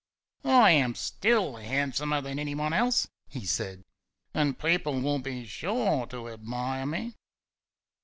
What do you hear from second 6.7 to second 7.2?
me."